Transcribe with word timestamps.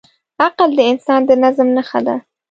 عقل 0.45 0.69
د 0.75 0.79
انسان 0.91 1.21
د 1.29 1.31
نظم 1.43 1.67
نښه 1.77 1.99
ده. 2.05 2.15